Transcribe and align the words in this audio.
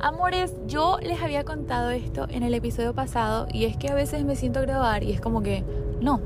Amores, 0.00 0.52
yo 0.66 0.98
les 1.02 1.20
había 1.22 1.44
contado 1.44 1.90
esto 1.90 2.26
en 2.30 2.42
el 2.42 2.54
episodio 2.54 2.92
pasado 2.92 3.48
y 3.52 3.64
es 3.64 3.76
que 3.76 3.88
a 3.88 3.94
veces 3.94 4.24
me 4.24 4.36
siento 4.36 4.58
a 4.58 4.62
grabar 4.62 5.02
y 5.02 5.12
es 5.12 5.20
como 5.20 5.42
que 5.42 5.64
no. 6.00 6.20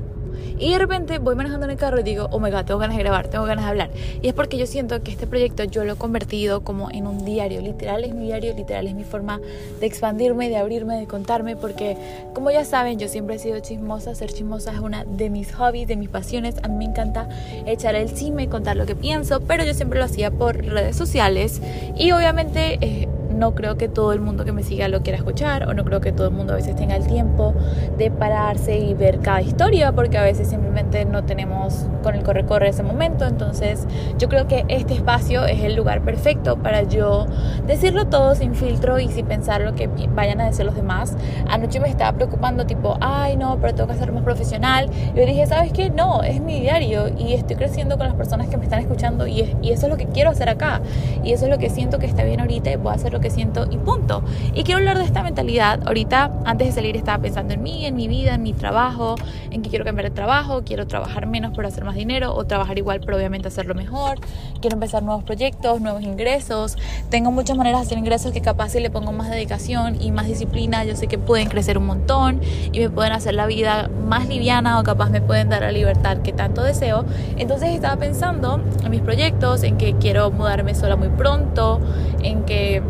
Y 0.59 0.71
de 0.71 0.79
repente 0.79 1.19
voy 1.19 1.35
manejando 1.35 1.65
en 1.65 1.71
el 1.71 1.77
carro 1.77 1.99
y 1.99 2.03
digo, 2.03 2.27
oh 2.31 2.39
my 2.39 2.51
god, 2.51 2.65
tengo 2.65 2.79
ganas 2.79 2.97
de 2.97 3.03
grabar, 3.03 3.27
tengo 3.27 3.45
ganas 3.45 3.65
de 3.65 3.71
hablar. 3.71 3.91
Y 4.21 4.27
es 4.27 4.33
porque 4.33 4.57
yo 4.57 4.65
siento 4.65 5.01
que 5.03 5.11
este 5.11 5.27
proyecto 5.27 5.63
yo 5.63 5.83
lo 5.83 5.93
he 5.93 5.95
convertido 5.95 6.63
como 6.63 6.91
en 6.91 7.07
un 7.07 7.25
diario. 7.25 7.61
Literal 7.61 8.03
es 8.03 8.13
mi 8.13 8.25
diario, 8.25 8.53
literal 8.55 8.87
es 8.87 8.93
mi 8.93 9.03
forma 9.03 9.39
de 9.79 9.85
expandirme, 9.85 10.49
de 10.49 10.57
abrirme, 10.57 10.97
de 10.97 11.07
contarme. 11.07 11.55
Porque, 11.55 11.97
como 12.33 12.51
ya 12.51 12.65
saben, 12.65 12.99
yo 12.99 13.07
siempre 13.07 13.35
he 13.35 13.39
sido 13.39 13.59
chismosa. 13.59 14.13
Ser 14.15 14.31
chismosa 14.31 14.71
es 14.71 14.79
una 14.79 15.03
de 15.05 15.29
mis 15.29 15.53
hobbies, 15.53 15.87
de 15.87 15.95
mis 15.95 16.09
pasiones. 16.09 16.55
A 16.63 16.67
mí 16.67 16.77
me 16.77 16.85
encanta 16.85 17.27
echar 17.65 17.95
el 17.95 18.09
cime, 18.09 18.47
contar 18.47 18.75
lo 18.75 18.85
que 18.85 18.95
pienso. 18.95 19.41
Pero 19.41 19.63
yo 19.63 19.73
siempre 19.73 19.99
lo 19.99 20.05
hacía 20.05 20.31
por 20.31 20.57
redes 20.57 20.95
sociales. 20.95 21.61
Y 21.95 22.11
obviamente. 22.11 22.77
Eh, 22.81 23.07
no 23.41 23.55
creo 23.55 23.75
que 23.75 23.87
todo 23.87 24.13
el 24.13 24.21
mundo 24.21 24.45
que 24.45 24.51
me 24.51 24.61
siga 24.61 24.87
lo 24.87 25.01
quiera 25.01 25.17
escuchar 25.17 25.67
o 25.67 25.73
no 25.73 25.83
creo 25.83 25.99
que 25.99 26.11
todo 26.11 26.27
el 26.27 26.33
mundo 26.33 26.53
a 26.53 26.57
veces 26.57 26.75
tenga 26.75 26.95
el 26.95 27.07
tiempo 27.07 27.55
de 27.97 28.11
pararse 28.11 28.77
y 28.77 28.93
ver 28.93 29.17
cada 29.19 29.41
historia 29.41 29.91
porque 29.93 30.19
a 30.19 30.21
veces 30.21 30.47
simplemente 30.47 31.05
no 31.05 31.23
tenemos 31.23 31.87
con 32.03 32.13
el 32.13 32.21
corre-corre 32.21 32.69
ese 32.69 32.83
momento. 32.83 33.25
Entonces 33.25 33.87
yo 34.19 34.29
creo 34.29 34.47
que 34.47 34.63
este 34.67 34.93
espacio 34.93 35.43
es 35.45 35.63
el 35.63 35.75
lugar 35.75 36.03
perfecto 36.03 36.57
para 36.57 36.83
yo 36.83 37.25
decirlo 37.65 38.05
todo 38.05 38.35
sin 38.35 38.53
filtro 38.53 38.99
y 38.99 39.07
sin 39.07 39.25
pensar 39.25 39.61
lo 39.61 39.73
que 39.73 39.89
vayan 40.13 40.39
a 40.39 40.45
decir 40.45 40.63
los 40.63 40.75
demás. 40.75 41.17
Anoche 41.49 41.79
me 41.79 41.89
estaba 41.89 42.15
preocupando 42.15 42.67
tipo, 42.67 42.95
ay 43.01 43.37
no, 43.37 43.57
pero 43.59 43.73
tengo 43.73 43.89
que 43.91 43.97
ser 43.97 44.11
más 44.11 44.21
profesional. 44.21 44.87
Yo 45.15 45.25
dije, 45.25 45.47
¿sabes 45.47 45.73
qué? 45.73 45.89
No, 45.89 46.21
es 46.21 46.41
mi 46.41 46.59
diario 46.59 47.07
y 47.17 47.33
estoy 47.33 47.55
creciendo 47.55 47.97
con 47.97 48.05
las 48.05 48.15
personas 48.15 48.49
que 48.49 48.57
me 48.57 48.65
están 48.65 48.81
escuchando 48.81 49.25
y, 49.25 49.57
y 49.63 49.71
eso 49.71 49.87
es 49.87 49.91
lo 49.91 49.97
que 49.97 50.05
quiero 50.05 50.29
hacer 50.29 50.47
acá. 50.47 50.81
Y 51.23 51.33
eso 51.33 51.45
es 51.45 51.49
lo 51.49 51.57
que 51.57 51.71
siento 51.71 51.97
que 51.97 52.05
está 52.05 52.23
bien 52.23 52.39
ahorita 52.39 52.69
y 52.69 52.77
a 52.89 52.93
hacer 52.93 53.13
lo 53.13 53.19
que 53.19 53.30
siento 53.31 53.67
y 53.71 53.77
punto. 53.77 54.23
Y 54.53 54.63
quiero 54.63 54.79
hablar 54.79 54.97
de 54.97 55.05
esta 55.05 55.23
mentalidad. 55.23 55.79
Ahorita, 55.85 56.31
antes 56.45 56.67
de 56.67 56.73
salir, 56.73 56.95
estaba 56.95 57.21
pensando 57.21 57.53
en 57.53 57.63
mí, 57.63 57.85
en 57.85 57.95
mi 57.95 58.07
vida, 58.07 58.35
en 58.35 58.43
mi 58.43 58.53
trabajo, 58.53 59.15
en 59.49 59.61
que 59.61 59.69
quiero 59.69 59.85
cambiar 59.85 60.09
de 60.09 60.15
trabajo, 60.15 60.61
quiero 60.65 60.87
trabajar 60.87 61.25
menos 61.25 61.53
pero 61.55 61.67
hacer 61.67 61.83
más 61.83 61.95
dinero 61.95 62.33
o 62.33 62.45
trabajar 62.45 62.77
igual 62.77 63.01
pero 63.01 63.17
obviamente 63.17 63.47
hacerlo 63.47 63.75
mejor. 63.75 64.19
Quiero 64.59 64.75
empezar 64.75 65.03
nuevos 65.03 65.23
proyectos, 65.23 65.81
nuevos 65.81 66.03
ingresos. 66.03 66.77
Tengo 67.09 67.31
muchas 67.31 67.57
maneras 67.57 67.81
de 67.81 67.87
hacer 67.87 67.97
ingresos 67.97 68.31
que 68.31 68.41
capaz 68.41 68.69
si 68.69 68.79
le 68.79 68.89
pongo 68.89 69.11
más 69.11 69.29
dedicación 69.29 70.01
y 70.01 70.11
más 70.11 70.27
disciplina, 70.27 70.83
yo 70.83 70.95
sé 70.95 71.07
que 71.07 71.17
pueden 71.17 71.49
crecer 71.49 71.77
un 71.77 71.85
montón 71.85 72.41
y 72.71 72.79
me 72.79 72.89
pueden 72.89 73.13
hacer 73.13 73.33
la 73.33 73.45
vida 73.47 73.89
más 74.07 74.27
liviana 74.27 74.79
o 74.79 74.83
capaz 74.83 75.09
me 75.09 75.21
pueden 75.21 75.49
dar 75.49 75.61
la 75.61 75.71
libertad 75.71 76.17
que 76.17 76.33
tanto 76.33 76.63
deseo. 76.63 77.05
Entonces 77.37 77.69
estaba 77.69 77.97
pensando 77.97 78.61
en 78.83 78.91
mis 78.91 79.01
proyectos, 79.01 79.63
en 79.63 79.77
que 79.77 79.93
quiero 79.95 80.31
mudarme 80.31 80.75
sola 80.75 80.95
muy 80.95 81.09
pronto, 81.09 81.79
en 82.23 82.43
que 82.43 82.81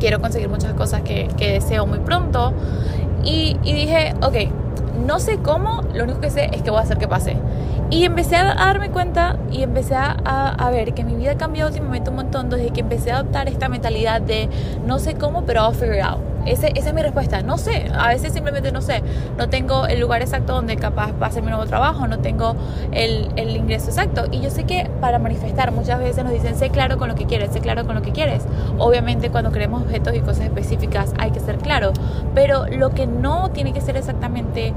quiero 0.00 0.20
conseguir 0.20 0.48
muchas 0.48 0.72
cosas 0.74 1.02
que, 1.02 1.28
deseo 1.38 1.86
muy 1.86 2.00
pronto. 2.00 2.52
Y, 3.22 3.56
dije, 3.62 4.14
ok, 4.22 4.34
no 5.06 5.20
sé 5.20 5.38
cómo, 5.38 5.82
lo 5.94 6.04
único 6.04 6.20
que 6.20 6.30
sé 6.30 6.50
es 6.52 6.62
que 6.62 6.70
voy 6.70 6.80
a 6.80 6.82
hacer 6.82 6.98
que 6.98 7.06
pase. 7.06 7.36
Y 7.90 8.04
empecé 8.04 8.36
a 8.36 8.54
darme 8.54 8.90
cuenta 8.90 9.36
y 9.50 9.64
empecé 9.64 9.96
a, 9.96 10.12
a, 10.12 10.70
ver 10.70 10.94
que 10.94 11.02
mi 11.02 11.16
vida 11.16 11.36
cambió 11.36 11.66
últimamente 11.66 12.10
un 12.10 12.16
montón 12.16 12.48
desde 12.48 12.70
que 12.70 12.80
empecé 12.80 13.10
a 13.10 13.16
adoptar 13.16 13.48
esta 13.48 13.68
mentalidad 13.68 14.20
de 14.20 14.48
no 14.86 15.00
sé 15.00 15.14
cómo, 15.14 15.44
pero 15.44 15.62
I'll 15.62 15.74
figure 15.74 15.98
it 15.98 16.04
out. 16.04 16.20
Ese, 16.46 16.72
esa 16.74 16.90
es 16.90 16.94
mi 16.94 17.02
respuesta. 17.02 17.42
No 17.42 17.58
sé, 17.58 17.90
a 17.92 18.08
veces 18.08 18.32
simplemente 18.32 18.70
no 18.70 18.80
sé. 18.80 19.02
No 19.36 19.48
tengo 19.48 19.86
el 19.86 19.98
lugar 19.98 20.22
exacto 20.22 20.54
donde 20.54 20.76
capaz 20.76 21.10
va 21.20 21.26
a 21.26 21.30
ser 21.32 21.42
mi 21.42 21.50
nuevo 21.50 21.66
trabajo, 21.66 22.06
no 22.06 22.20
tengo 22.20 22.54
el, 22.92 23.28
el, 23.34 23.56
ingreso 23.56 23.88
exacto. 23.88 24.26
Y 24.30 24.40
yo 24.40 24.50
sé 24.50 24.64
que 24.64 24.88
para 25.00 25.18
manifestar 25.18 25.72
muchas 25.72 25.98
veces 25.98 26.22
nos 26.22 26.32
dicen, 26.32 26.54
sé 26.56 26.70
claro 26.70 26.96
con 26.96 27.08
lo 27.08 27.16
que 27.16 27.26
quieres, 27.26 27.50
sé 27.52 27.60
claro 27.60 27.86
con 27.86 27.96
lo 27.96 28.02
que 28.02 28.12
quieres. 28.12 28.44
Obviamente 28.78 29.30
cuando 29.30 29.50
queremos 29.50 29.82
objetos 29.82 30.14
y 30.14 30.20
cosas 30.20 30.44
específicas 30.44 31.12
hay 31.18 31.32
que 31.32 31.40
ser 31.40 31.58
claro, 31.58 31.92
pero 32.36 32.66
lo 32.68 32.90
que 32.90 33.08
no 33.08 33.50
tiene 33.50 33.72
que 33.72 33.80
ser 33.80 33.96
exactamente 33.96 34.72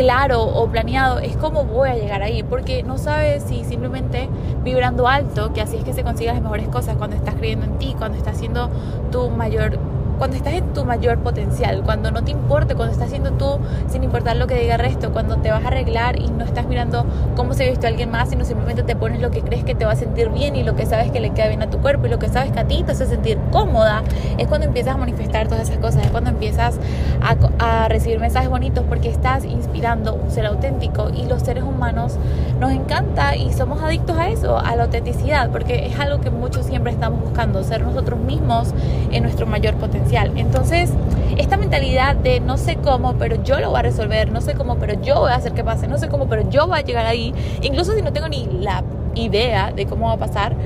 claro 0.00 0.42
o 0.42 0.66
planeado 0.70 1.18
es 1.18 1.36
cómo 1.36 1.64
voy 1.64 1.90
a 1.90 1.94
llegar 1.94 2.22
ahí, 2.22 2.42
porque 2.42 2.82
no 2.82 2.96
sabes 2.96 3.42
si 3.42 3.64
simplemente 3.64 4.30
vibrando 4.64 5.06
alto, 5.06 5.52
que 5.52 5.60
así 5.60 5.76
es 5.76 5.84
que 5.84 5.92
se 5.92 6.02
consigan 6.02 6.36
las 6.36 6.42
mejores 6.42 6.68
cosas 6.68 6.96
cuando 6.96 7.16
estás 7.16 7.34
creyendo 7.34 7.66
en 7.66 7.76
ti, 7.76 7.94
cuando 7.98 8.16
estás 8.16 8.36
haciendo 8.36 8.70
tu 9.12 9.28
mayor 9.28 9.78
cuando 10.20 10.36
estás 10.36 10.52
en 10.52 10.74
tu 10.74 10.84
mayor 10.84 11.16
potencial, 11.20 11.80
cuando 11.82 12.10
no 12.10 12.22
te 12.22 12.30
importa, 12.30 12.74
cuando 12.74 12.92
estás 12.92 13.06
haciendo 13.06 13.32
tú 13.32 13.58
sin 13.88 14.04
importar 14.04 14.36
lo 14.36 14.46
que 14.46 14.54
diga 14.54 14.74
el 14.74 14.80
resto, 14.80 15.14
cuando 15.14 15.38
te 15.38 15.50
vas 15.50 15.64
a 15.64 15.68
arreglar 15.68 16.20
y 16.20 16.28
no 16.28 16.44
estás 16.44 16.66
mirando 16.66 17.06
cómo 17.36 17.54
se 17.54 17.66
visto 17.70 17.86
alguien 17.86 18.10
más, 18.10 18.28
sino 18.28 18.44
simplemente 18.44 18.82
te 18.82 18.94
pones 18.96 19.22
lo 19.22 19.30
que 19.30 19.40
crees 19.40 19.64
que 19.64 19.74
te 19.74 19.86
va 19.86 19.92
a 19.92 19.96
sentir 19.96 20.28
bien 20.28 20.56
y 20.56 20.62
lo 20.62 20.76
que 20.76 20.84
sabes 20.84 21.10
que 21.10 21.20
le 21.20 21.30
queda 21.30 21.48
bien 21.48 21.62
a 21.62 21.70
tu 21.70 21.78
cuerpo 21.78 22.06
y 22.06 22.10
lo 22.10 22.18
que 22.18 22.28
sabes 22.28 22.52
que 22.52 22.60
a 22.60 22.68
ti 22.68 22.82
te 22.84 22.92
hace 22.92 23.06
sentir 23.06 23.38
cómoda, 23.50 24.02
es 24.36 24.46
cuando 24.46 24.66
empiezas 24.66 24.94
a 24.94 24.98
manifestar 24.98 25.48
todas 25.48 25.70
esas 25.70 25.78
cosas, 25.78 26.04
es 26.04 26.10
cuando 26.10 26.28
empiezas 26.28 26.78
a, 27.22 27.84
a 27.84 27.88
recibir 27.88 28.20
mensajes 28.20 28.50
bonitos 28.50 28.84
porque 28.90 29.08
estás 29.08 29.46
inspirando 29.46 30.12
un 30.12 30.30
ser 30.30 30.44
auténtico 30.44 31.08
y 31.08 31.24
los 31.24 31.40
seres 31.40 31.64
humanos 31.64 32.18
nos 32.60 32.72
encanta 32.72 33.36
y 33.36 33.54
somos 33.54 33.82
adictos 33.82 34.18
a 34.18 34.28
eso, 34.28 34.58
a 34.58 34.76
la 34.76 34.82
autenticidad, 34.82 35.48
porque 35.48 35.86
es 35.86 35.98
algo 35.98 36.20
que 36.20 36.28
muchos 36.28 36.66
siempre 36.66 36.92
estamos 36.92 37.22
buscando, 37.22 37.64
ser 37.64 37.80
nosotros 37.80 38.20
mismos 38.20 38.74
en 39.12 39.22
nuestro 39.22 39.46
mayor 39.46 39.76
potencial. 39.76 40.09
Entonces, 40.12 40.92
esta 41.38 41.56
mentalidad 41.56 42.16
de 42.16 42.40
no 42.40 42.56
sé 42.56 42.76
cómo, 42.76 43.14
pero 43.14 43.40
yo 43.44 43.60
lo 43.60 43.70
voy 43.70 43.78
a 43.78 43.82
resolver, 43.82 44.32
no 44.32 44.40
sé 44.40 44.54
cómo, 44.54 44.74
pero 44.74 45.00
yo 45.00 45.20
voy 45.20 45.30
a 45.30 45.36
hacer 45.36 45.52
que 45.52 45.62
pase, 45.62 45.86
no 45.86 45.98
sé 45.98 46.08
cómo, 46.08 46.26
pero 46.26 46.50
yo 46.50 46.66
voy 46.66 46.80
a 46.80 46.82
llegar 46.82 47.06
ahí, 47.06 47.32
incluso 47.62 47.94
si 47.94 48.02
no 48.02 48.12
tengo 48.12 48.28
ni 48.28 48.46
la 48.60 48.82
idea 49.14 49.70
de 49.70 49.86
cómo 49.86 50.08
va 50.08 50.14
a 50.14 50.16
pasar, 50.16 50.56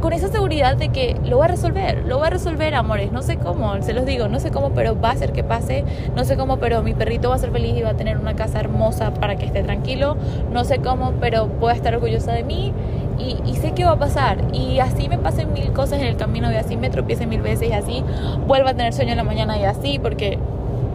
con 0.00 0.14
esa 0.14 0.28
seguridad 0.28 0.76
de 0.76 0.88
que 0.88 1.16
lo 1.22 1.36
voy 1.36 1.44
a 1.44 1.48
resolver, 1.48 2.02
lo 2.06 2.16
voy 2.16 2.28
a 2.28 2.30
resolver, 2.30 2.74
amores, 2.74 3.12
no 3.12 3.20
sé 3.20 3.36
cómo, 3.36 3.80
se 3.82 3.92
los 3.92 4.06
digo, 4.06 4.26
no 4.28 4.40
sé 4.40 4.50
cómo, 4.50 4.70
pero 4.70 4.98
va 4.98 5.10
a 5.10 5.12
hacer 5.12 5.32
que 5.32 5.44
pase, 5.44 5.84
no 6.16 6.24
sé 6.24 6.38
cómo, 6.38 6.56
pero 6.56 6.82
mi 6.82 6.94
perrito 6.94 7.28
va 7.28 7.34
a 7.34 7.38
ser 7.38 7.52
feliz 7.52 7.76
y 7.76 7.82
va 7.82 7.90
a 7.90 7.94
tener 7.94 8.16
una 8.16 8.34
casa 8.34 8.58
hermosa 8.58 9.12
para 9.12 9.36
que 9.36 9.44
esté 9.44 9.62
tranquilo, 9.62 10.16
no 10.50 10.64
sé 10.64 10.78
cómo, 10.78 11.12
pero 11.20 11.46
a 11.68 11.72
estar 11.74 11.94
orgullosa 11.94 12.32
de 12.32 12.42
mí 12.42 12.72
y, 13.18 13.54
sé 13.56 13.72
que 13.72 13.84
va 13.84 13.92
a 13.92 13.98
pasar. 13.98 14.38
Y 14.52 14.80
así 14.80 15.08
me 15.08 15.18
pasen 15.18 15.52
mil 15.52 15.72
cosas 15.72 16.00
en 16.00 16.06
el 16.06 16.16
camino 16.16 16.50
y 16.52 16.56
así 16.56 16.76
me 16.76 16.90
tropiece 16.90 17.26
mil 17.26 17.40
veces 17.40 17.68
y 17.68 17.72
así 17.72 18.04
vuelva 18.46 18.70
a 18.70 18.74
tener 18.74 18.92
sueño 18.92 19.12
en 19.12 19.18
la 19.18 19.24
mañana 19.24 19.58
y 19.58 19.64
así, 19.64 19.98
porque 19.98 20.38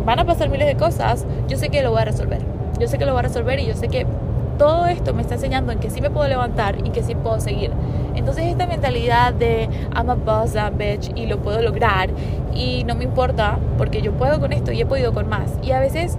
van 0.05 0.19
a 0.19 0.25
pasar 0.25 0.49
miles 0.49 0.67
de 0.67 0.75
cosas. 0.75 1.25
Yo 1.47 1.57
sé 1.57 1.69
que 1.69 1.81
lo 1.81 1.91
voy 1.91 2.01
a 2.01 2.05
resolver. 2.05 2.41
Yo 2.79 2.87
sé 2.87 2.97
que 2.97 3.05
lo 3.05 3.13
voy 3.13 3.19
a 3.19 3.23
resolver 3.23 3.59
y 3.59 3.65
yo 3.65 3.75
sé 3.75 3.87
que 3.87 4.05
todo 4.57 4.87
esto 4.87 5.13
me 5.13 5.21
está 5.21 5.35
enseñando 5.35 5.71
en 5.71 5.79
que 5.79 5.89
sí 5.89 6.01
me 6.01 6.09
puedo 6.09 6.27
levantar 6.27 6.77
y 6.83 6.89
que 6.89 7.03
sí 7.03 7.15
puedo 7.15 7.39
seguir. 7.39 7.71
Entonces 8.15 8.45
esta 8.45 8.65
mentalidad 8.65 9.33
de 9.33 9.69
I'm 9.95 10.09
a 10.09 10.15
boss, 10.15 10.55
a 10.55 10.69
bitch 10.71 11.11
y 11.15 11.27
lo 11.27 11.37
puedo 11.39 11.61
lograr 11.61 12.09
y 12.53 12.83
no 12.83 12.95
me 12.95 13.03
importa 13.03 13.59
porque 13.77 14.01
yo 14.01 14.13
puedo 14.13 14.39
con 14.39 14.53
esto 14.53 14.71
y 14.71 14.81
he 14.81 14.85
podido 14.85 15.13
con 15.13 15.29
más. 15.29 15.51
Y 15.61 15.71
a 15.71 15.79
veces 15.79 16.17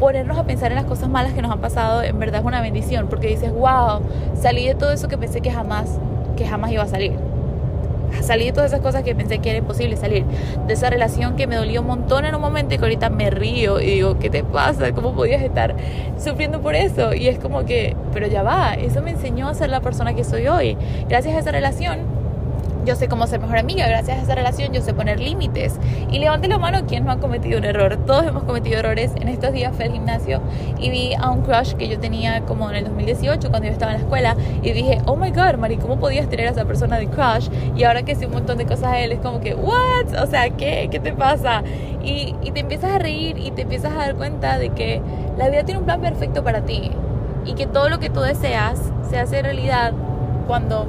ponernos 0.00 0.38
a 0.38 0.44
pensar 0.44 0.72
en 0.72 0.76
las 0.76 0.86
cosas 0.86 1.08
malas 1.08 1.32
que 1.34 1.42
nos 1.42 1.52
han 1.52 1.60
pasado 1.60 2.02
en 2.02 2.18
verdad 2.18 2.40
es 2.40 2.46
una 2.46 2.60
bendición 2.60 3.06
porque 3.08 3.28
dices, 3.28 3.52
wow, 3.52 4.00
salí 4.34 4.66
de 4.66 4.74
todo 4.74 4.92
eso 4.92 5.06
que 5.08 5.18
pensé 5.18 5.40
que 5.40 5.52
jamás, 5.52 5.98
que 6.36 6.46
jamás 6.46 6.72
iba 6.72 6.82
a 6.82 6.88
salir 6.88 7.12
salí 8.22 8.46
de 8.46 8.52
todas 8.52 8.72
esas 8.72 8.80
cosas 8.80 9.02
que 9.02 9.14
pensé 9.14 9.38
que 9.38 9.50
era 9.50 9.58
imposible 9.58 9.96
salir. 9.96 10.24
De 10.66 10.74
esa 10.74 10.90
relación 10.90 11.36
que 11.36 11.46
me 11.46 11.56
dolió 11.56 11.80
un 11.80 11.86
montón 11.86 12.24
en 12.24 12.34
un 12.34 12.40
momento 12.40 12.74
y 12.74 12.78
que 12.78 12.84
ahorita 12.84 13.10
me 13.10 13.30
río 13.30 13.80
y 13.80 13.86
digo, 13.86 14.18
¿qué 14.18 14.30
te 14.30 14.44
pasa? 14.44 14.92
¿Cómo 14.92 15.14
podías 15.14 15.42
estar 15.42 15.74
sufriendo 16.18 16.60
por 16.60 16.74
eso? 16.74 17.14
Y 17.14 17.28
es 17.28 17.38
como 17.38 17.64
que, 17.64 17.96
pero 18.12 18.26
ya 18.26 18.42
va, 18.42 18.74
eso 18.74 19.02
me 19.02 19.10
enseñó 19.10 19.48
a 19.48 19.54
ser 19.54 19.70
la 19.70 19.80
persona 19.80 20.14
que 20.14 20.24
soy 20.24 20.48
hoy. 20.48 20.76
Gracias 21.08 21.34
a 21.34 21.38
esa 21.38 21.52
relación 21.52 22.19
yo 22.84 22.96
sé 22.96 23.08
cómo 23.08 23.26
ser 23.26 23.40
mejor 23.40 23.58
amiga, 23.58 23.86
gracias 23.86 24.18
a 24.18 24.22
esa 24.22 24.34
relación 24.34 24.72
yo 24.72 24.80
sé 24.80 24.94
poner 24.94 25.20
límites. 25.20 25.78
Y 26.10 26.18
levante 26.18 26.48
la 26.48 26.58
mano 26.58 26.86
quien 26.86 27.04
no 27.04 27.12
ha 27.12 27.18
cometido 27.18 27.58
un 27.58 27.64
error. 27.64 27.98
Todos 28.06 28.26
hemos 28.26 28.44
cometido 28.44 28.78
errores. 28.78 29.12
En 29.20 29.28
estos 29.28 29.52
días 29.52 29.74
fui 29.74 29.84
al 29.84 29.92
gimnasio 29.92 30.40
y 30.78 30.90
vi 30.90 31.14
a 31.14 31.30
un 31.30 31.42
crush 31.42 31.74
que 31.74 31.88
yo 31.88 31.98
tenía 31.98 32.42
como 32.42 32.70
en 32.70 32.76
el 32.76 32.84
2018 32.84 33.50
cuando 33.50 33.66
yo 33.66 33.72
estaba 33.72 33.92
en 33.92 33.98
la 33.98 34.04
escuela 34.04 34.36
y 34.62 34.72
dije, 34.72 34.98
oh 35.06 35.16
my 35.16 35.30
god, 35.30 35.56
Mari, 35.56 35.76
¿cómo 35.76 35.98
podías 35.98 36.28
tener 36.28 36.48
a 36.48 36.50
esa 36.50 36.64
persona 36.64 36.98
de 36.98 37.06
crush? 37.06 37.48
Y 37.76 37.84
ahora 37.84 38.02
que 38.02 38.14
sé 38.14 38.26
un 38.26 38.32
montón 38.32 38.58
de 38.58 38.66
cosas 38.66 38.92
de 38.92 39.04
él, 39.04 39.12
es 39.12 39.20
como 39.20 39.40
que, 39.40 39.54
what? 39.54 40.22
O 40.22 40.26
sea, 40.26 40.50
¿qué? 40.50 40.88
¿Qué 40.90 41.00
te 41.00 41.12
pasa? 41.12 41.62
Y, 42.02 42.34
y 42.42 42.50
te 42.52 42.60
empiezas 42.60 42.92
a 42.92 42.98
reír 42.98 43.38
y 43.38 43.50
te 43.50 43.62
empiezas 43.62 43.92
a 43.92 43.96
dar 43.96 44.14
cuenta 44.14 44.58
de 44.58 44.70
que 44.70 45.02
la 45.36 45.48
vida 45.48 45.64
tiene 45.64 45.80
un 45.80 45.84
plan 45.84 46.00
perfecto 46.00 46.42
para 46.42 46.62
ti 46.62 46.90
y 47.44 47.54
que 47.54 47.66
todo 47.66 47.88
lo 47.88 47.98
que 47.98 48.10
tú 48.10 48.20
deseas 48.20 48.80
se 49.08 49.18
hace 49.18 49.42
realidad 49.42 49.92
cuando 50.46 50.86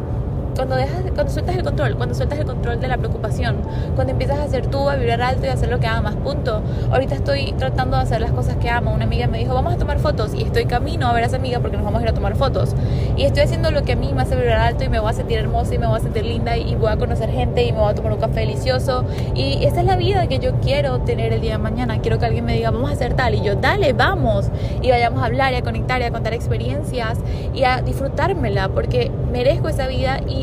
cuando, 0.56 0.76
dejas, 0.76 1.04
cuando 1.14 1.32
sueltas 1.32 1.56
el 1.56 1.64
control, 1.64 1.96
cuando 1.98 2.16
sueltas 2.16 2.40
el 2.40 2.46
control 2.46 2.80
de 2.80 2.88
la 2.88 2.98
preocupación, 2.98 3.58
cuando 3.96 4.12
empiezas 4.12 4.40
a 4.40 4.44
hacer 4.44 4.68
tú, 4.68 4.90
a 4.90 4.96
vibrar 4.96 5.22
alto 5.22 5.46
y 5.46 5.50
a 5.50 5.54
hacer 5.54 5.70
lo 5.70 5.80
que 5.80 5.88
amas, 5.88 6.16
punto. 6.16 6.62
Ahorita 6.92 7.16
estoy 7.16 7.54
tratando 7.58 7.98
de 7.98 8.04
hacer 8.04 8.22
las 8.22 8.32
cosas 8.32 8.58
que 8.58 8.70
amo. 8.70 8.94
Una 8.94 9.06
amiga 9.06 9.28
me 9.28 9.40
dijo, 9.40 9.54
vamos 9.54 9.74
a 9.74 9.78
tomar 9.78 10.00
fotos 10.00 10.34
y 10.34 10.44
estoy 10.44 10.66
camino 10.66 11.08
a 11.08 11.14
ver 11.14 11.24
a 11.24 11.28
esa 11.28 11.38
amiga 11.38 11.60
porque 11.60 11.78
nos 11.78 11.86
vamos 11.86 12.00
a 12.00 12.04
ir 12.04 12.10
a 12.10 12.14
tomar 12.14 12.36
fotos. 12.36 12.76
Y 13.18 13.24
estoy 13.24 13.44
haciendo 13.44 13.72
lo 13.72 13.84
que 13.84 13.94
a 13.94 13.96
mí 13.96 14.14
me 14.14 14.22
hace 14.22 14.36
vibrar 14.36 14.60
alto 14.60 14.84
y 14.84 14.90
me 14.90 15.00
voy 15.00 15.10
a 15.10 15.14
sentir 15.14 15.38
hermosa 15.40 15.76
y 15.76 15.78
me 15.78 15.88
voy 15.88 15.98
a 15.98 16.02
sentir 16.02 16.26
linda 16.26 16.58
y 16.58 16.76
voy 16.76 16.92
a 16.92 16.98
conocer 16.98 17.30
gente 17.32 17.64
y 17.64 17.72
me 17.72 17.80
voy 17.80 17.92
a 17.92 17.96
tomar 17.96 18.14
un 18.14 18.20
café 18.20 18.42
delicioso. 18.42 19.06
Y 19.36 19.66
esa 19.66 19.82
es 19.82 19.86
la 19.86 19.96
vida 19.96 20.28
que 20.28 20.40
yo 20.40 20.60
quiero 20.62 21.00
tener 21.00 21.34
el 21.34 21.42
día 21.42 21.54
de 21.54 21.58
mañana. 21.58 22.00
Quiero 22.02 22.20
que 22.20 22.26
alguien 22.26 22.46
me 22.46 22.54
diga, 22.54 22.72
vamos 22.72 22.90
a 22.90 22.94
hacer 22.94 23.14
tal. 23.14 23.36
Y 23.36 23.42
yo, 23.42 23.56
dale, 23.56 23.94
vamos. 23.94 24.50
Y 24.82 24.90
vayamos 24.90 25.22
a 25.22 25.26
hablar 25.26 25.54
y 25.54 25.58
a 25.58 25.62
conectar 25.62 26.02
y 26.02 26.06
a 26.06 26.12
contar 26.12 26.34
experiencias 26.34 27.20
y 27.54 27.64
a 27.64 27.82
disfrutármela 27.82 28.70
porque 28.70 29.12
merezco 29.32 29.70
esa 29.70 29.88
vida 29.88 30.22
y 30.28 30.41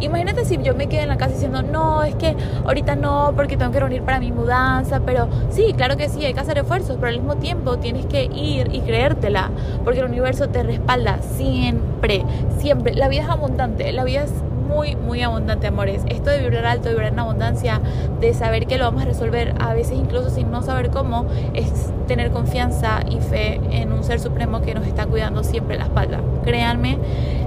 Imagínate 0.00 0.44
si 0.44 0.56
yo 0.62 0.74
me 0.74 0.88
quedé 0.88 1.02
en 1.02 1.08
la 1.08 1.16
casa 1.16 1.34
diciendo, 1.34 1.62
no, 1.62 2.02
es 2.02 2.14
que 2.14 2.34
ahorita 2.64 2.96
no, 2.96 3.32
porque 3.36 3.56
tengo 3.56 3.70
que 3.72 3.80
reunir 3.80 4.02
para 4.02 4.20
mi 4.20 4.32
mudanza, 4.32 5.00
pero 5.04 5.28
sí, 5.50 5.74
claro 5.76 5.96
que 5.96 6.08
sí, 6.08 6.24
hay 6.24 6.34
que 6.34 6.40
hacer 6.40 6.58
esfuerzos, 6.58 6.96
pero 6.98 7.08
al 7.08 7.18
mismo 7.18 7.36
tiempo 7.36 7.78
tienes 7.78 8.06
que 8.06 8.24
ir 8.24 8.68
y 8.72 8.80
creértela, 8.80 9.50
porque 9.84 10.00
el 10.00 10.06
universo 10.06 10.48
te 10.48 10.62
respalda 10.62 11.18
siempre, 11.22 12.24
siempre. 12.58 12.94
La 12.94 13.08
vida 13.08 13.22
es 13.22 13.28
abundante, 13.28 13.92
la 13.92 14.04
vida 14.04 14.24
es 14.24 14.32
muy, 14.70 14.94
muy 14.96 15.22
abundante, 15.22 15.66
amores. 15.66 16.02
Esto 16.06 16.30
de 16.30 16.38
vibrar 16.38 16.64
alto, 16.64 16.88
de 16.88 16.94
vibrar 16.94 17.12
en 17.12 17.18
abundancia, 17.18 17.80
de 18.20 18.32
saber 18.34 18.66
que 18.66 18.78
lo 18.78 18.84
vamos 18.84 19.02
a 19.02 19.06
resolver, 19.06 19.54
a 19.58 19.74
veces 19.74 19.98
incluso 19.98 20.30
sin 20.30 20.50
no 20.50 20.62
saber 20.62 20.90
cómo, 20.90 21.26
es 21.54 21.92
tener 22.06 22.30
confianza 22.30 23.00
y 23.08 23.20
fe 23.20 23.60
en 23.70 23.92
un 23.92 24.04
ser 24.04 24.20
supremo 24.20 24.60
que 24.62 24.74
nos 24.74 24.86
está 24.86 25.06
cuidando 25.06 25.42
siempre 25.42 25.76
la 25.76 25.84
espalda. 25.84 26.20
Créanme, 26.44 26.98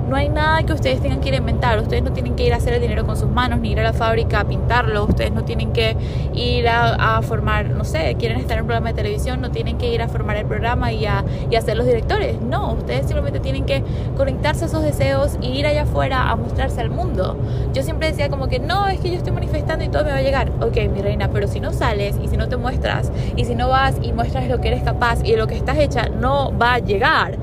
no 0.08 0.16
hay 0.16 0.30
nada 0.30 0.64
que 0.64 0.74
ustedes 0.74 1.02
tengan 1.02 1.22
que 1.22 1.30
ir 1.30 1.36
a 1.36 1.38
inventar. 1.38 1.80
Ustedes 1.80 2.04
no 2.04 2.12
tienen 2.12 2.36
que 2.36 2.46
ir 2.46 2.54
a 2.54 2.58
hacer 2.58 2.74
el 2.74 2.82
dinero 2.82 3.06
con 3.06 3.18
sus 3.18 3.30
manos, 3.30 3.60
ni 3.60 3.72
ir 3.72 3.80
a 3.80 3.84
la 3.84 3.94
fábrica 3.94 4.42
a 4.42 4.44
pintarlo. 4.46 5.06
Ustedes 5.06 5.32
no 5.32 5.44
tienen 5.44 5.74
que 5.74 5.96
ir 6.34 6.68
a, 6.68 7.22
formar, 7.22 7.70
no 7.70 7.84
sé, 7.84 8.16
quieren 8.20 8.40
estar 8.40 8.58
en 8.58 8.64
un 8.64 8.68
programa 8.68 8.90
de 8.90 8.96
televisión, 8.96 9.42
no 9.42 9.52
tienen 9.52 9.78
que 9.78 9.94
ir 9.94 10.02
a 10.02 10.08
formar 10.08 10.38
el 10.38 10.46
programa 10.46 10.92
y 10.92 11.06
a, 11.06 11.24
y 11.50 11.56
a 11.56 11.62
ser 11.62 11.78
los 11.78 11.86
directores. 11.86 12.42
No, 12.42 12.74
ustedes 12.74 13.06
simplemente 13.06 13.40
tienen 13.40 13.66
que 13.66 13.84
conectarse 14.18 14.66
a 14.66 14.68
esos 14.68 14.84
deseos 14.84 15.38
y 15.42 15.48
ir 15.48 15.68
allá 15.68 15.84
afuera 15.84 16.30
a 16.30 16.36
mostrarse 16.36 16.82
al 16.82 16.90
mundo. 16.90 17.38
Yo 17.74 17.84
siempre 17.84 18.10
decía 18.10 18.30
como 18.30 18.48
que 18.48 18.60
no, 18.60 18.88
es 18.88 19.00
que 19.00 19.10
yo 19.10 19.18
estoy 19.18 19.34
manifestando 19.34 19.86
y 19.86 19.90
todo 19.90 20.04
me 20.04 20.12
va 20.12 20.18
a 20.18 20.22
llegar. 20.22 20.52
Ok, 20.62 20.78
mi 20.94 21.02
reina, 21.02 21.30
pero 21.30 21.48
si 21.48 21.60
no 21.60 21.72
sales 21.72 22.18
y 22.22 22.28
si 22.28 22.38
no 22.38 22.48
te 22.50 22.58
muestras 22.58 23.12
y 23.36 23.46
si 23.46 23.56
no 23.56 23.70
vas 23.70 23.96
y 24.02 24.12
muestras 24.12 24.48
lo 24.48 24.60
que 24.60 24.70
eres 24.70 24.84
capaz 24.84 25.24
y 25.24 25.36
lo 25.36 25.48
que 25.48 25.56
estás 25.56 25.78
hecha, 25.78 26.10
no 26.10 26.56
va 26.58 26.76
a 26.76 26.80
llegar. 26.80 27.38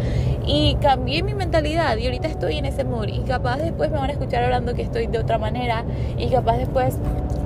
Y 0.47 0.77
cambié 0.77 1.23
mi 1.23 1.35
mentalidad 1.35 1.97
y 1.97 2.07
ahorita 2.07 2.29
estoy 2.29 2.57
en 2.57 2.65
ese 2.65 2.85
mood 2.85 3.09
y 3.09 3.21
capaz 3.21 3.59
después 3.59 3.91
me 3.91 3.99
van 3.99 4.11
a 4.11 4.13
escuchar 4.13 4.45
hablando 4.45 4.75
que 4.75 4.83
estoy 4.83 5.07
de 5.07 5.19
otra 5.19 5.39
manera 5.39 5.85
y 6.17 6.29
capaz 6.29 6.57
después 6.59 6.97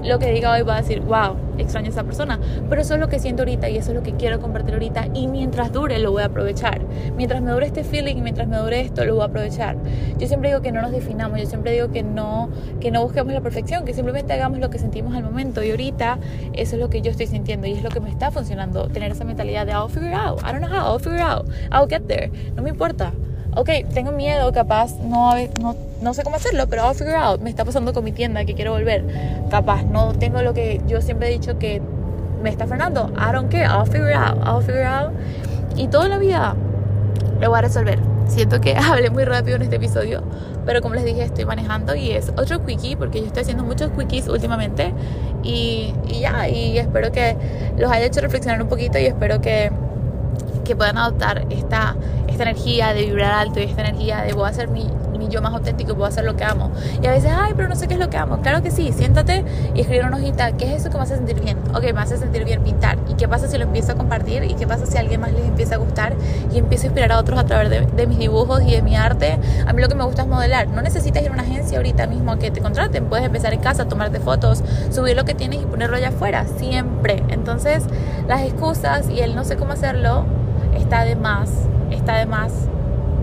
lo 0.04 0.18
que 0.18 0.30
diga 0.30 0.52
hoy 0.52 0.62
va 0.62 0.76
a 0.76 0.82
decir, 0.82 1.00
wow, 1.00 1.36
extraño 1.58 1.86
a 1.86 1.90
esa 1.90 2.04
persona. 2.04 2.38
Pero 2.68 2.80
eso 2.80 2.94
es 2.94 3.00
lo 3.00 3.08
que 3.08 3.18
siento 3.18 3.42
ahorita 3.42 3.68
y 3.68 3.76
eso 3.76 3.90
es 3.90 3.96
lo 3.96 4.02
que 4.02 4.12
quiero 4.12 4.40
compartir 4.40 4.74
ahorita 4.74 5.08
y 5.14 5.28
mientras 5.28 5.72
dure 5.72 5.98
lo 5.98 6.12
voy 6.12 6.22
a 6.22 6.26
aprovechar. 6.26 6.80
Mientras 7.16 7.42
me 7.42 7.50
dure 7.50 7.66
este 7.66 7.84
feeling 7.84 8.22
mientras 8.22 8.48
me 8.48 8.56
dure 8.56 8.80
esto 8.80 9.04
lo 9.04 9.14
voy 9.14 9.22
a 9.22 9.26
aprovechar. 9.26 9.76
Yo 10.18 10.26
siempre 10.26 10.50
digo 10.50 10.62
que 10.62 10.72
no 10.72 10.82
nos 10.82 10.90
definamos, 10.90 11.40
yo 11.40 11.46
siempre 11.46 11.72
digo 11.72 11.90
que 11.90 12.02
no, 12.02 12.50
que 12.80 12.90
no 12.90 13.02
busquemos 13.02 13.32
la 13.32 13.40
perfección, 13.40 13.84
que 13.84 13.94
simplemente 13.94 14.32
hagamos 14.32 14.58
lo 14.58 14.70
que 14.70 14.78
sentimos 14.78 15.14
al 15.14 15.24
momento 15.24 15.62
y 15.62 15.70
ahorita 15.70 16.18
eso 16.52 16.76
es 16.76 16.80
lo 16.80 16.90
que 16.90 17.00
yo 17.00 17.10
estoy 17.10 17.26
sintiendo 17.26 17.66
y 17.66 17.72
es 17.72 17.82
lo 17.82 17.90
que 17.90 18.00
me 18.00 18.10
está 18.10 18.30
funcionando, 18.30 18.88
tener 18.88 19.12
esa 19.12 19.24
mentalidad 19.24 19.66
de 19.66 19.72
I'll 19.72 19.88
figure 19.88 20.14
out, 20.14 20.40
I 20.40 20.52
don't 20.52 20.60
know 20.60 20.70
how, 20.70 20.92
I'll 20.92 21.00
figure 21.00 21.22
out, 21.22 21.46
I'll 21.72 21.88
get 21.88 22.06
there, 22.06 22.30
no 22.54 22.62
me 22.62 22.70
importa 22.70 23.12
ok, 23.56 23.68
tengo 23.92 24.12
miedo, 24.12 24.52
capaz 24.52 24.98
no, 24.98 25.34
no, 25.60 25.76
no 26.00 26.14
sé 26.14 26.22
cómo 26.22 26.36
hacerlo, 26.36 26.66
pero 26.68 26.82
I'll 26.82 26.94
figure 26.94 27.16
out. 27.16 27.40
Me 27.40 27.50
está 27.50 27.64
pasando 27.64 27.92
con 27.92 28.04
mi 28.04 28.12
tienda 28.12 28.44
que 28.44 28.54
quiero 28.54 28.72
volver. 28.72 29.04
Capaz 29.50 29.84
no 29.84 30.12
tengo 30.12 30.42
lo 30.42 30.54
que 30.54 30.80
yo 30.86 31.00
siempre 31.00 31.28
he 31.28 31.32
dicho 31.32 31.58
que 31.58 31.80
me 32.42 32.50
está 32.50 32.66
frenando. 32.66 33.10
I 33.16 33.32
don't 33.32 33.50
care, 33.50 33.64
I'll 33.64 33.86
figure 33.86 34.14
out, 34.14 34.38
I'll 34.46 34.62
figure 34.62 34.84
out. 34.84 35.12
Y 35.76 35.88
toda 35.88 36.08
la 36.08 36.18
vida 36.18 36.54
lo 37.40 37.50
voy 37.50 37.58
a 37.58 37.62
resolver. 37.62 37.98
Siento 38.28 38.60
que 38.60 38.76
hablé 38.76 39.10
muy 39.10 39.24
rápido 39.24 39.56
en 39.56 39.62
este 39.62 39.76
episodio, 39.76 40.22
pero 40.66 40.80
como 40.80 40.94
les 40.94 41.04
dije, 41.04 41.22
estoy 41.22 41.44
manejando 41.44 41.94
y 41.94 42.10
es 42.12 42.30
otro 42.30 42.64
quickie 42.64 42.96
porque 42.96 43.20
yo 43.20 43.26
estoy 43.26 43.42
haciendo 43.42 43.64
muchos 43.64 43.90
quickies 43.90 44.28
últimamente 44.28 44.92
y, 45.42 45.94
y 46.08 46.20
ya, 46.20 46.48
y 46.48 46.78
espero 46.78 47.12
que 47.12 47.36
los 47.76 47.90
haya 47.90 48.06
hecho 48.06 48.20
reflexionar 48.20 48.62
un 48.62 48.68
poquito 48.68 48.98
y 48.98 49.06
espero 49.06 49.40
que 49.40 49.70
que 50.64 50.74
puedan 50.74 50.98
adoptar 50.98 51.46
esta, 51.50 51.94
esta 52.34 52.44
energía 52.44 52.92
de 52.92 53.04
vibrar 53.04 53.32
alto 53.32 53.60
y 53.60 53.64
esta 53.64 53.82
energía 53.82 54.22
de 54.22 54.32
voy 54.32 54.48
a 54.48 54.52
ser 54.52 54.68
mi, 54.68 54.86
mi 55.18 55.28
yo 55.28 55.40
más 55.40 55.52
auténtico, 55.52 56.04
a 56.04 56.08
hacer 56.08 56.24
lo 56.24 56.36
que 56.36 56.44
amo. 56.44 56.70
Y 57.02 57.06
a 57.06 57.10
veces, 57.10 57.30
ay, 57.34 57.52
pero 57.56 57.68
no 57.68 57.76
sé 57.76 57.88
qué 57.88 57.94
es 57.94 58.00
lo 58.00 58.10
que 58.10 58.16
amo. 58.16 58.40
Claro 58.42 58.62
que 58.62 58.70
sí, 58.70 58.92
siéntate 58.92 59.44
y 59.74 59.80
escribe 59.80 60.04
una 60.04 60.16
hojita, 60.16 60.52
¿qué 60.52 60.74
es 60.74 60.80
eso 60.80 60.90
que 60.90 60.96
me 60.96 61.04
hace 61.04 61.16
sentir 61.16 61.40
bien? 61.40 61.58
Ok, 61.74 61.92
me 61.94 62.00
hace 62.00 62.16
sentir 62.18 62.44
bien 62.44 62.62
pintar. 62.62 62.98
¿Y 63.08 63.14
qué 63.14 63.28
pasa 63.28 63.48
si 63.48 63.56
lo 63.56 63.64
empiezo 63.64 63.92
a 63.92 63.94
compartir? 63.94 64.44
¿Y 64.44 64.54
qué 64.54 64.66
pasa 64.66 64.86
si 64.86 64.96
a 64.96 65.00
alguien 65.00 65.20
más 65.20 65.32
les 65.32 65.44
empieza 65.44 65.76
a 65.76 65.78
gustar 65.78 66.14
y 66.52 66.58
empiezo 66.58 66.84
a 66.84 66.86
inspirar 66.86 67.12
a 67.12 67.18
otros 67.18 67.38
a 67.38 67.44
través 67.44 67.70
de, 67.70 67.80
de 67.80 68.06
mis 68.06 68.18
dibujos 68.18 68.62
y 68.62 68.72
de 68.72 68.82
mi 68.82 68.96
arte? 68.96 69.38
A 69.66 69.72
mí 69.72 69.80
lo 69.80 69.88
que 69.88 69.94
me 69.94 70.04
gusta 70.04 70.22
es 70.22 70.28
modelar. 70.28 70.68
No 70.68 70.82
necesitas 70.82 71.22
ir 71.22 71.30
a 71.30 71.32
una 71.32 71.42
agencia 71.42 71.78
ahorita 71.78 72.06
mismo 72.06 72.32
a 72.32 72.38
que 72.38 72.50
te 72.50 72.60
contraten. 72.60 73.06
Puedes 73.06 73.24
empezar 73.24 73.54
en 73.54 73.60
casa, 73.60 73.86
tomarte 73.86 74.20
fotos, 74.20 74.62
subir 74.90 75.16
lo 75.16 75.24
que 75.24 75.34
tienes 75.34 75.62
y 75.62 75.66
ponerlo 75.66 75.96
allá 75.96 76.08
afuera, 76.08 76.44
siempre. 76.58 77.22
Entonces, 77.28 77.84
las 78.28 78.42
excusas 78.42 79.08
y 79.08 79.20
el 79.20 79.34
no 79.34 79.44
sé 79.44 79.56
cómo 79.56 79.72
hacerlo 79.72 80.24
está 80.76 81.04
de 81.04 81.16
más, 81.16 81.50
está 81.94 82.16
de 82.16 82.26
más, 82.26 82.52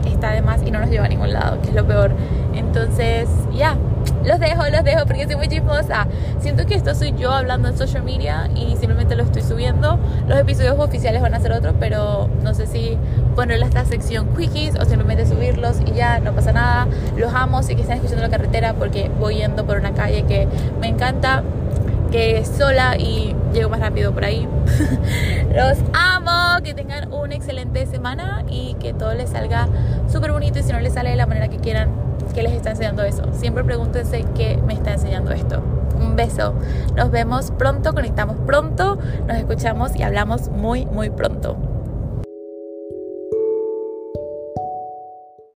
está 0.05 0.31
de 0.31 0.41
más 0.41 0.61
y 0.63 0.71
no 0.71 0.79
nos 0.79 0.89
lleva 0.89 1.05
a 1.05 1.09
ningún 1.09 1.33
lado, 1.33 1.61
que 1.61 1.69
es 1.69 1.75
lo 1.75 1.85
peor. 1.85 2.11
Entonces, 2.53 3.29
ya, 3.53 3.77
los 4.25 4.39
dejo, 4.39 4.63
los 4.69 4.83
dejo 4.83 5.05
porque 5.05 5.25
soy 5.25 5.35
muy 5.35 5.47
chismosa. 5.47 6.07
Siento 6.39 6.65
que 6.65 6.75
esto 6.75 6.93
soy 6.95 7.13
yo 7.17 7.31
hablando 7.31 7.69
en 7.69 7.77
social 7.77 8.03
media 8.03 8.49
y 8.55 8.75
simplemente 8.77 9.15
lo 9.15 9.23
estoy 9.23 9.41
subiendo. 9.41 9.99
Los 10.27 10.39
episodios 10.39 10.77
oficiales 10.79 11.21
van 11.21 11.33
a 11.33 11.39
ser 11.39 11.51
otros, 11.53 11.75
pero 11.79 12.29
no 12.43 12.53
sé 12.53 12.67
si 12.67 12.97
ponerle 13.35 13.65
esta 13.65 13.85
sección 13.85 14.27
quickies 14.35 14.75
o 14.75 14.85
simplemente 14.85 15.25
subirlos 15.25 15.79
y 15.85 15.93
ya, 15.93 16.19
no 16.19 16.33
pasa 16.33 16.51
nada. 16.51 16.87
Los 17.17 17.33
amo, 17.33 17.63
sé 17.63 17.75
que 17.75 17.81
están 17.81 17.97
escuchando 17.97 18.23
la 18.23 18.29
carretera 18.29 18.73
porque 18.73 19.09
voy 19.19 19.35
yendo 19.37 19.65
por 19.65 19.77
una 19.77 19.93
calle 19.93 20.23
que 20.23 20.47
me 20.79 20.87
encanta 20.87 21.43
que 22.11 22.43
sola 22.45 22.97
y 22.97 23.35
llego 23.53 23.69
más 23.69 23.79
rápido 23.79 24.13
por 24.13 24.25
ahí. 24.25 24.47
Los 25.55 25.77
amo, 25.93 26.61
que 26.63 26.73
tengan 26.73 27.11
una 27.13 27.35
excelente 27.35 27.85
semana 27.85 28.43
y 28.49 28.75
que 28.75 28.93
todo 28.93 29.13
les 29.13 29.29
salga 29.29 29.67
súper 30.11 30.31
bonito 30.31 30.59
y 30.59 30.63
si 30.63 30.71
no 30.71 30.79
les 30.79 30.93
sale 30.93 31.09
de 31.09 31.15
la 31.15 31.25
manera 31.25 31.47
que 31.47 31.57
quieran, 31.57 31.89
que 32.33 32.43
les 32.43 32.51
está 32.51 32.71
enseñando 32.71 33.03
eso. 33.03 33.23
Siempre 33.33 33.63
pregúntense 33.63 34.25
qué 34.35 34.57
me 34.65 34.73
está 34.73 34.93
enseñando 34.93 35.31
esto. 35.31 35.63
Un 35.99 36.15
beso. 36.15 36.53
Nos 36.95 37.11
vemos 37.11 37.51
pronto, 37.51 37.93
conectamos 37.93 38.37
pronto, 38.45 38.97
nos 39.27 39.37
escuchamos 39.37 39.95
y 39.95 40.03
hablamos 40.03 40.49
muy, 40.49 40.85
muy 40.85 41.09
pronto. 41.09 41.70